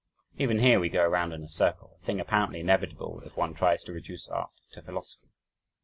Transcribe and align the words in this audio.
Even 0.35 0.57
here 0.57 0.79
we 0.79 0.89
go 0.89 1.03
around 1.03 1.31
in 1.31 1.43
a 1.43 1.47
circle 1.47 1.91
a 1.95 1.99
thing 1.99 2.19
apparently 2.19 2.59
inevitable, 2.59 3.21
if 3.23 3.37
one 3.37 3.53
tries 3.53 3.83
to 3.83 3.93
reduce 3.93 4.27
art 4.29 4.49
to 4.71 4.81
philosophy. 4.81 5.29